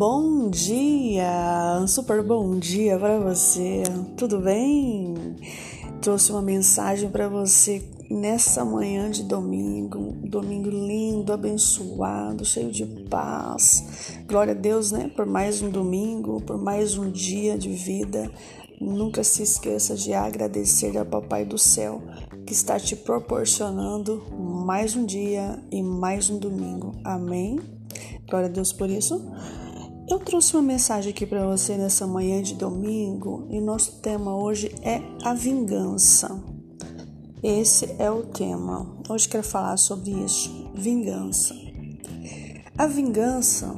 [0.00, 3.82] bom dia, um super bom dia para você.
[4.16, 5.36] Tudo bem?
[6.00, 14.14] Trouxe uma mensagem para você nessa manhã de domingo, domingo lindo, abençoado, cheio de paz.
[14.26, 15.10] Glória a Deus, né?
[15.14, 18.30] Por mais um domingo, por mais um dia de vida.
[18.80, 22.00] Nunca se esqueça de agradecer ao Papai do Céu
[22.46, 24.24] que está te proporcionando
[24.64, 26.94] mais um dia e mais um domingo.
[27.04, 27.60] Amém?
[28.30, 29.22] Glória a Deus por isso.
[30.10, 34.74] Eu trouxe uma mensagem aqui para você nessa manhã de domingo e nosso tema hoje
[34.82, 36.36] é a vingança.
[37.40, 38.98] Esse é o tema.
[39.08, 41.54] Hoje quero falar sobre isso, vingança.
[42.76, 43.72] A vingança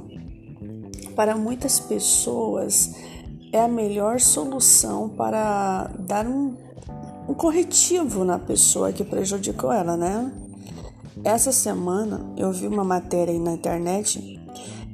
[1.14, 2.94] para muitas pessoas
[3.52, 6.56] é a melhor solução para dar um,
[7.28, 10.32] um corretivo na pessoa que prejudicou ela, né?
[11.22, 14.40] Essa semana eu vi uma matéria aí na internet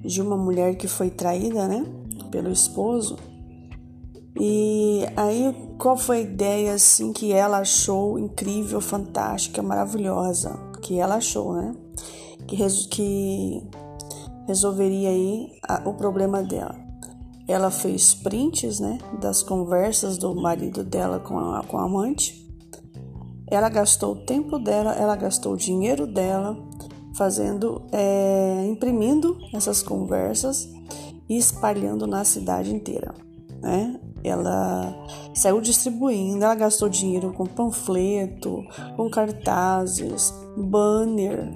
[0.05, 1.85] de uma mulher que foi traída, né,
[2.31, 3.17] pelo esposo.
[4.41, 11.17] E aí qual foi a ideia assim que ela achou incrível, fantástica, maravilhosa, que ela
[11.17, 11.75] achou, né?
[12.47, 12.57] Que,
[12.89, 13.63] que
[14.47, 16.75] resolveria aí a, o problema dela.
[17.47, 22.47] Ela fez prints, né, das conversas do marido dela com a, com a amante.
[23.51, 26.57] Ela gastou o tempo dela, ela gastou o dinheiro dela,
[27.15, 30.69] fazendo, é, imprimindo essas conversas
[31.29, 33.15] e espalhando na cidade inteira,
[33.61, 34.01] né?
[34.25, 34.95] Ela
[35.33, 38.65] saiu distribuindo, ela gastou dinheiro com panfleto,
[38.97, 41.49] com cartazes, banner,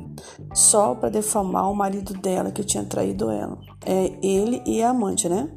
[0.55, 3.59] só para defamar o marido dela que tinha traído ela.
[3.84, 5.50] É ele e a amante, né?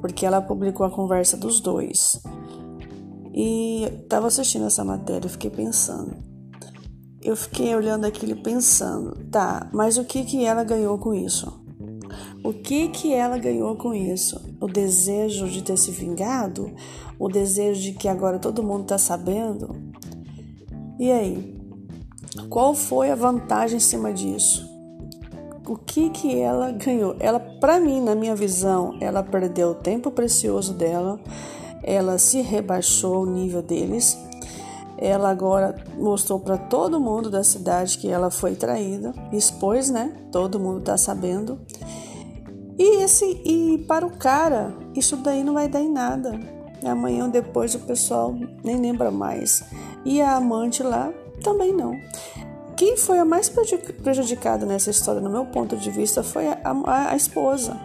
[0.00, 2.20] porque ela publicou a conversa dos dois.
[3.34, 6.16] E estava assistindo essa matéria, fiquei pensando.
[7.26, 11.60] Eu fiquei olhando aquilo pensando, tá, mas o que que ela ganhou com isso?
[12.44, 14.40] O que que ela ganhou com isso?
[14.60, 16.72] O desejo de ter se vingado?
[17.18, 19.74] O desejo de que agora todo mundo está sabendo?
[21.00, 21.60] E aí?
[22.48, 24.64] Qual foi a vantagem em cima disso?
[25.66, 27.16] o que que ela ganhou?
[27.18, 31.18] Ela, para mim, na minha visão, ela perdeu o tempo precioso dela,
[31.82, 34.16] ela se rebaixou o nível deles.
[34.98, 40.12] Ela agora mostrou para todo mundo da cidade que ela foi traída, expôs, né?
[40.32, 41.58] Todo mundo tá sabendo.
[42.78, 46.38] E esse e para o cara, isso daí não vai dar em nada.
[46.84, 49.62] Amanhã ou depois o pessoal nem lembra mais.
[50.04, 51.94] E a amante lá também não.
[52.76, 57.10] Quem foi a mais prejudicada nessa história, no meu ponto de vista, foi a, a,
[57.10, 57.80] a esposa,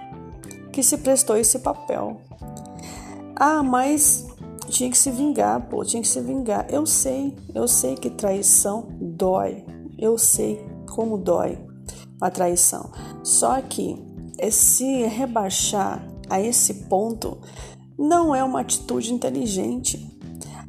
[0.71, 2.19] que se prestou esse papel.
[3.35, 4.27] Ah, mas
[4.71, 6.65] tinha que se vingar, pô, tinha que se vingar.
[6.69, 9.63] Eu sei, eu sei que traição dói.
[9.99, 11.59] Eu sei como dói
[12.19, 12.89] a traição.
[13.23, 14.01] Só que
[14.49, 17.37] se rebaixar a esse ponto
[17.99, 20.09] não é uma atitude inteligente.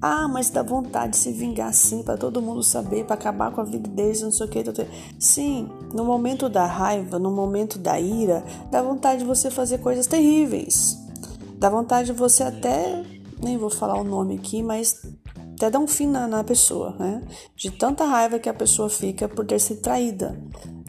[0.04, 3.60] Ah, mas dá vontade de se vingar sim, para todo mundo saber, para acabar com
[3.60, 4.64] a vida deles, não sei o que.
[5.16, 10.08] Sim, no momento da raiva, no momento da ira, dá vontade de você fazer coisas
[10.08, 10.98] terríveis.
[11.56, 13.04] Dá vontade de você até,
[13.42, 15.02] nem vou falar o nome aqui, mas
[15.54, 17.22] até dar um fim na, na pessoa, né?
[17.56, 20.40] De tanta raiva que a pessoa fica por ter sido traída.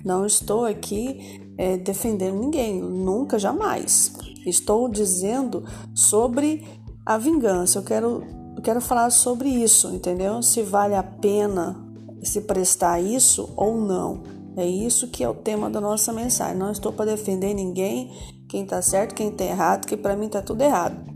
[0.03, 4.13] Não estou aqui é, defendendo ninguém, nunca, jamais.
[4.45, 5.63] Estou dizendo
[5.95, 6.65] sobre
[7.05, 7.79] a vingança.
[7.79, 8.23] Eu quero
[8.63, 10.41] quero falar sobre isso, entendeu?
[10.41, 11.75] Se vale a pena
[12.23, 14.23] se prestar isso ou não.
[14.55, 16.57] É isso que é o tema da nossa mensagem.
[16.57, 18.11] Não estou para defender ninguém,
[18.47, 21.12] quem está certo, quem está errado, que para mim está tudo errado.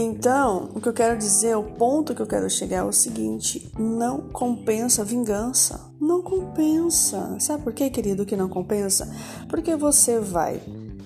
[0.00, 3.70] Então, o que eu quero dizer, o ponto que eu quero chegar é o seguinte:
[3.78, 5.92] não compensa vingança.
[6.00, 7.36] Não compensa.
[7.38, 9.14] Sabe por que, querido, que não compensa?
[9.46, 10.62] Porque você vai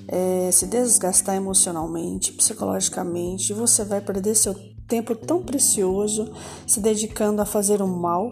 [0.06, 4.54] é, se desgastar emocionalmente, psicologicamente, você vai perder seu
[4.86, 6.32] tempo tão precioso
[6.64, 8.30] se dedicando a fazer o mal,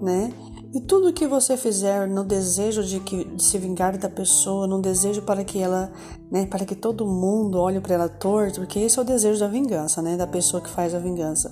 [0.00, 0.32] né?
[0.76, 4.78] E tudo que você fizer no desejo de, que, de se vingar da pessoa, no
[4.78, 5.90] desejo para que ela,
[6.30, 9.48] né, para que todo mundo olhe para ela torto, porque esse é o desejo da
[9.48, 11.50] vingança, né, da pessoa que faz a vingança.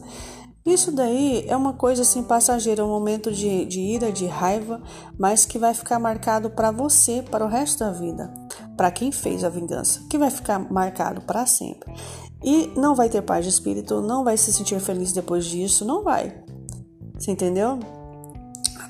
[0.67, 4.83] Isso daí é uma coisa assim passageira, um momento de, de ira, de raiva,
[5.19, 8.31] mas que vai ficar marcado para você para o resto da vida,
[8.77, 11.91] para quem fez a vingança, que vai ficar marcado para sempre.
[12.45, 16.03] E não vai ter paz de espírito, não vai se sentir feliz depois disso, não
[16.03, 16.45] vai.
[17.19, 17.79] Você entendeu?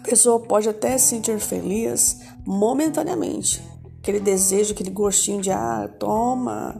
[0.04, 3.62] Pessoa pode até se sentir feliz momentaneamente,
[3.98, 6.78] aquele desejo, aquele gostinho de ah, toma,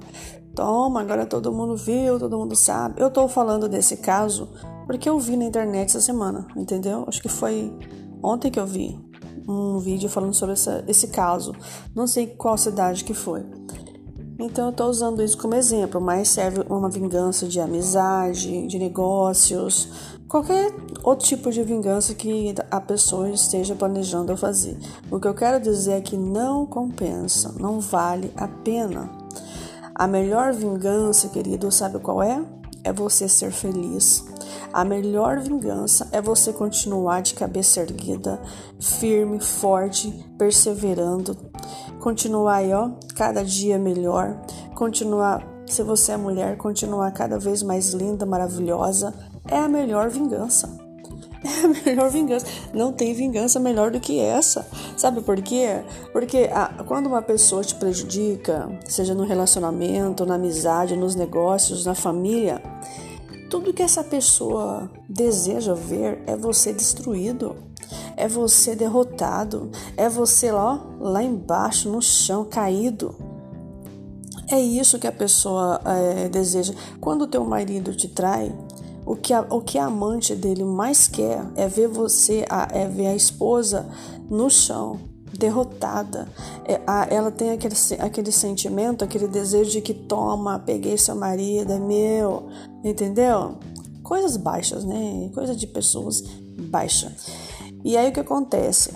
[0.55, 3.01] toma, agora todo mundo viu, todo mundo sabe.
[3.01, 4.49] Eu estou falando desse caso
[4.87, 7.05] porque eu vi na internet essa semana, entendeu?
[7.09, 7.73] Acho que foi
[8.23, 8.99] ontem que eu vi
[9.49, 11.55] um vídeo falando sobre essa, esse caso.
[11.95, 13.43] Não sei qual cidade que foi.
[14.39, 19.89] Então eu estou usando isso como exemplo, mas serve uma vingança de amizade, de negócios,
[20.29, 24.77] qualquer outro tipo de vingança que a pessoa esteja planejando fazer.
[25.11, 29.11] O que eu quero dizer é que não compensa, não vale a pena.
[29.95, 32.45] A melhor vingança, querido, sabe qual é?
[32.83, 34.25] É você ser feliz.
[34.73, 38.43] A melhor vingança é você continuar de cabeça erguida,
[38.81, 41.37] firme, forte, perseverando.
[42.01, 44.37] Continuar aí, ó, cada dia melhor.
[44.75, 49.15] Continuar, se você é mulher, continuar cada vez mais linda, maravilhosa.
[49.47, 50.83] É a melhor vingança.
[51.45, 52.47] É a melhor vingança.
[52.73, 54.67] Não tem vingança melhor do que essa.
[54.97, 55.85] Sabe por quê?
[56.11, 61.95] Porque a, quando uma pessoa te prejudica, seja no relacionamento, na amizade, nos negócios, na
[61.95, 62.63] família,
[63.51, 67.55] tudo que essa pessoa deseja ver é você destruído,
[68.17, 73.15] é você derrotado, é você lá, lá embaixo, no chão, caído.
[74.49, 76.75] É isso que a pessoa é, deseja.
[77.01, 78.53] Quando o teu marido te trai,
[79.07, 83.09] o que, a, o que a amante dele mais quer é ver você, é ver
[83.09, 83.87] a esposa
[84.31, 84.99] no chão,
[85.39, 86.29] derrotada.
[86.65, 91.73] É, a, ela tem aquele, aquele sentimento, aquele desejo de que toma, peguei seu marido,
[91.73, 92.49] é meu,
[92.83, 93.57] entendeu?
[94.03, 95.31] Coisas baixas, né?
[95.35, 96.23] Coisa de pessoas
[96.71, 97.27] baixas.
[97.85, 98.93] E aí o que acontece?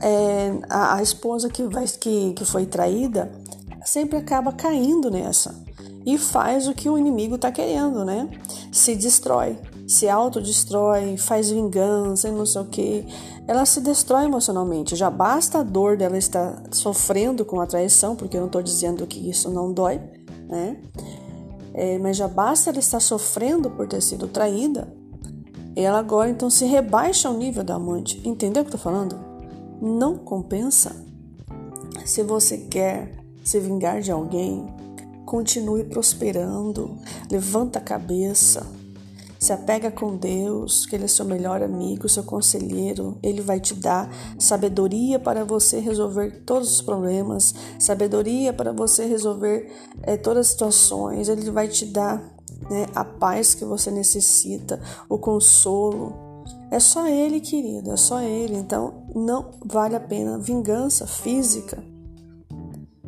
[0.00, 3.32] É, a, a esposa que, vai, que, que foi traída
[3.84, 5.54] sempre acaba caindo nessa
[6.04, 8.28] e faz o que o inimigo está querendo, né?
[8.70, 13.06] Se destrói, se autodestrói, faz vingança e não sei o que.
[13.46, 14.96] Ela se destrói emocionalmente.
[14.96, 19.06] Já basta a dor dela estar sofrendo com a traição, porque eu não estou dizendo
[19.06, 20.00] que isso não dói,
[20.48, 20.80] né?
[21.74, 24.92] É, mas já basta ela estar sofrendo por ter sido traída.
[25.74, 28.20] Ela agora então se rebaixa ao nível da amante.
[28.28, 29.18] Entendeu o que eu tô falando?
[29.80, 30.94] Não compensa.
[32.04, 34.66] Se você quer se vingar de alguém,
[35.24, 36.98] Continue prosperando,
[37.30, 38.66] levanta a cabeça,
[39.38, 43.18] se apega com Deus, que Ele é seu melhor amigo, seu conselheiro.
[43.22, 49.72] Ele vai te dar sabedoria para você resolver todos os problemas, sabedoria para você resolver
[50.02, 51.28] é, todas as situações.
[51.28, 52.31] Ele vai te dar
[52.70, 56.14] né, a paz que você necessita, o consolo.
[56.70, 58.56] É só Ele, querido, é só Ele.
[58.56, 61.82] Então não vale a pena vingança física.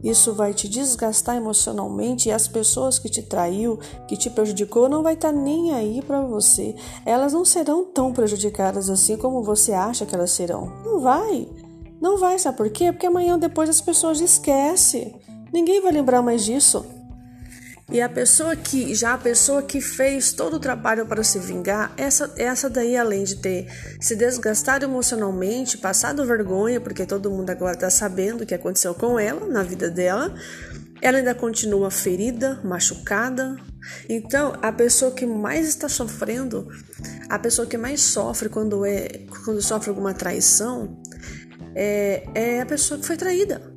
[0.05, 5.03] Isso vai te desgastar emocionalmente e as pessoas que te traiu, que te prejudicou, não
[5.03, 6.77] vai estar tá nem aí para você.
[7.07, 10.71] Elas não serão tão prejudicadas assim como você acha que elas serão.
[10.85, 11.49] Não vai.
[12.03, 12.93] Não vai, sabe por quê?
[12.93, 15.19] Porque amanhã depois as pessoas esquecem.
[15.51, 16.85] Ninguém vai lembrar mais disso.
[17.91, 21.93] E a pessoa que, já a pessoa que fez todo o trabalho para se vingar,
[21.97, 23.67] essa, essa daí, além de ter
[24.01, 29.19] se desgastado emocionalmente, passado vergonha, porque todo mundo agora está sabendo o que aconteceu com
[29.19, 30.35] ela, na vida dela,
[31.03, 33.57] ela ainda continua ferida, machucada.
[34.09, 36.67] Então, a pessoa que mais está sofrendo,
[37.29, 41.03] a pessoa que mais sofre quando, é, quando sofre alguma traição,
[41.75, 43.74] é, é a pessoa que foi traída.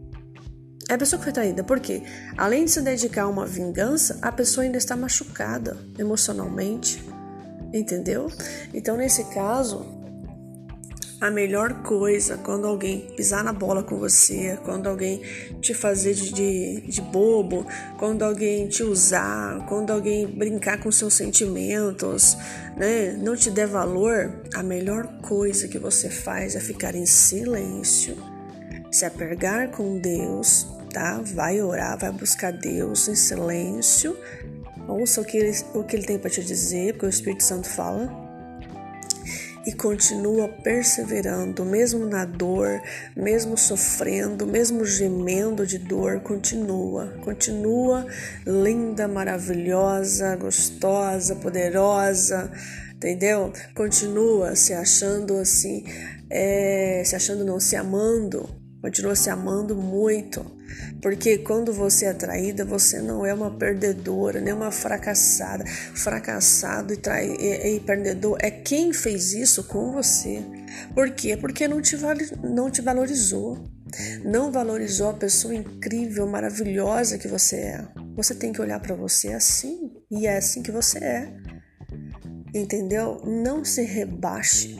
[0.89, 2.01] É a pessoa que foi traída, porque
[2.37, 7.03] além de se dedicar a uma vingança, a pessoa ainda está machucada emocionalmente,
[7.73, 8.31] entendeu?
[8.73, 9.85] Então, nesse caso,
[11.19, 15.21] a melhor coisa quando alguém pisar na bola com você, quando alguém
[15.59, 17.67] te fazer de, de, de, bobo,
[17.97, 22.37] quando alguém te usar, quando alguém brincar com seus sentimentos,
[22.77, 28.15] né, não te der valor, a melhor coisa que você faz é ficar em silêncio,
[28.89, 31.21] se apegar com Deus tá?
[31.21, 34.17] Vai orar, vai buscar Deus em silêncio.
[34.87, 37.67] Ouça o que ele, o que ele tem para te dizer, porque o Espírito Santo
[37.67, 38.27] fala.
[39.65, 42.81] E continua perseverando, mesmo na dor,
[43.13, 48.05] mesmo sofrendo, mesmo gemendo de dor, continua, continua
[48.45, 52.49] linda, maravilhosa, gostosa, poderosa,
[52.95, 53.51] entendeu?
[53.75, 55.83] Continua se achando assim,
[56.29, 58.49] é, se achando não, se amando,
[58.87, 60.45] continua se amando muito,
[61.01, 65.65] porque quando você é traída, você não é uma perdedora, nem uma fracassada.
[65.93, 70.41] Fracassado e, trai, e, e perdedor é quem fez isso com você.
[70.93, 71.35] Por quê?
[71.35, 71.97] Porque não te,
[72.41, 73.61] não te valorizou.
[74.23, 77.87] Não valorizou a pessoa incrível, maravilhosa que você é.
[78.15, 81.33] Você tem que olhar para você assim, e é assim que você é.
[82.53, 83.21] Entendeu?
[83.25, 84.77] Não se rebaixe.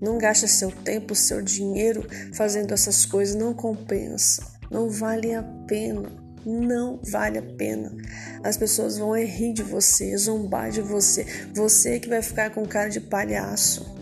[0.00, 4.46] Não gaste seu tempo, seu dinheiro fazendo essas coisas, não compensa.
[4.70, 6.10] Não vale a pena.
[6.44, 7.90] Não vale a pena.
[8.44, 11.24] As pessoas vão rir de você, zombar de você.
[11.54, 13.96] Você que vai ficar com cara de palhaço.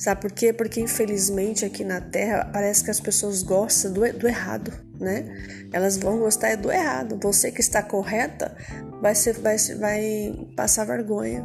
[0.00, 0.50] Sabe por quê?
[0.50, 5.68] Porque infelizmente aqui na Terra parece que as pessoas gostam do, do errado, né?
[5.70, 7.18] Elas vão gostar do errado.
[7.22, 8.56] Você que está correta
[9.02, 11.44] vai, ser, vai, vai passar vergonha.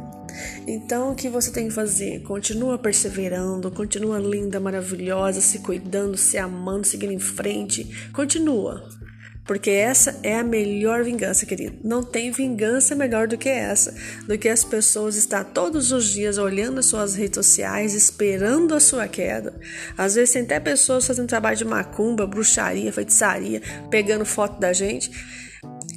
[0.66, 2.22] Então o que você tem que fazer?
[2.22, 8.10] Continua perseverando, continua linda, maravilhosa, se cuidando, se amando, seguindo em frente.
[8.10, 8.88] Continua.
[9.46, 11.78] Porque essa é a melhor vingança, querido.
[11.84, 13.94] Não tem vingança melhor do que essa,
[14.26, 18.80] do que as pessoas estar todos os dias olhando as suas redes sociais, esperando a
[18.80, 19.54] sua queda.
[19.96, 25.10] Às vezes tem até pessoas fazendo trabalho de macumba, bruxaria, feitiçaria, pegando foto da gente,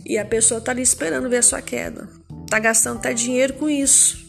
[0.05, 2.07] e a pessoa tá ali esperando ver a sua queda.
[2.47, 4.28] Tá gastando até dinheiro com isso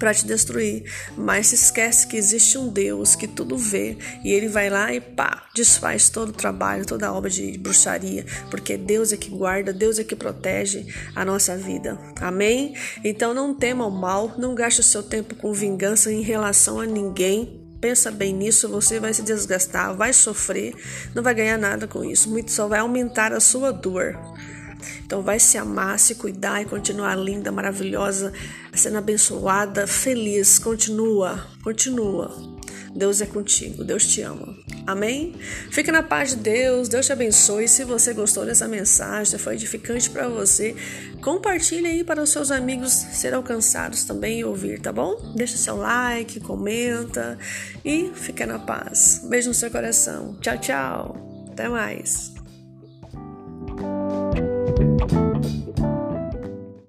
[0.00, 0.82] para te destruir.
[1.16, 5.00] Mas se esquece que existe um Deus que tudo vê e ele vai lá e
[5.00, 9.72] pá, desfaz todo o trabalho, toda a obra de bruxaria, porque Deus é que guarda,
[9.72, 11.98] Deus é que protege a nossa vida.
[12.20, 12.74] Amém?
[13.04, 16.86] Então não tema o mal, não gaste o seu tempo com vingança em relação a
[16.86, 17.60] ninguém.
[17.80, 20.74] Pensa bem nisso, você vai se desgastar, vai sofrer,
[21.14, 24.18] não vai ganhar nada com isso, muito só vai aumentar a sua dor.
[25.04, 28.32] Então vai se amar, se cuidar e continuar linda, maravilhosa,
[28.74, 30.58] sendo abençoada, feliz.
[30.58, 32.60] Continua, continua.
[32.94, 34.56] Deus é contigo, Deus te ama.
[34.86, 35.34] Amém?
[35.70, 37.68] Fique na paz de Deus, Deus te abençoe.
[37.68, 40.74] Se você gostou dessa mensagem, foi edificante para você,
[41.22, 45.32] compartilhe aí para os seus amigos serem alcançados também e ouvir, tá bom?
[45.36, 47.38] Deixa seu like, comenta
[47.84, 49.22] e fica na paz.
[49.28, 50.36] Beijo no seu coração.
[50.40, 51.46] Tchau, tchau.
[51.52, 52.29] Até mais.